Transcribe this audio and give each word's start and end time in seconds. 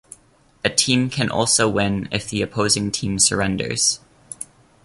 A 0.65 0.69
team 0.71 1.11
can 1.11 1.29
also 1.29 1.69
win 1.69 2.09
if 2.11 2.27
the 2.27 2.41
opposing 2.41 2.89
team 2.89 3.19
surrenders. 3.19 3.99